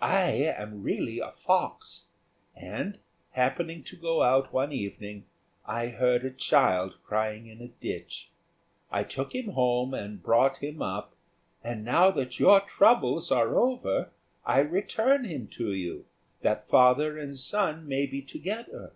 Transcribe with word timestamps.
I 0.00 0.30
am 0.56 0.82
really 0.82 1.20
a 1.20 1.32
fox, 1.32 2.06
and, 2.56 2.98
happening 3.32 3.84
to 3.84 3.96
go 3.96 4.22
out 4.22 4.50
one 4.50 4.72
evening, 4.72 5.26
I 5.66 5.88
heard 5.88 6.24
a 6.24 6.30
child 6.30 6.94
crying 7.04 7.48
in 7.48 7.60
a 7.60 7.68
ditch. 7.68 8.30
I 8.90 9.04
took 9.04 9.34
him 9.34 9.50
home 9.50 9.92
and 9.92 10.22
brought 10.22 10.62
him 10.64 10.80
up; 10.80 11.14
and, 11.62 11.84
now 11.84 12.10
that 12.12 12.40
your 12.40 12.60
troubles 12.62 13.30
are 13.30 13.58
over, 13.58 14.08
I 14.46 14.60
return 14.60 15.24
him 15.26 15.48
to 15.48 15.74
you, 15.74 16.06
that 16.40 16.66
father 16.66 17.18
and 17.18 17.36
son 17.36 17.86
may 17.86 18.06
be 18.06 18.22
together." 18.22 18.94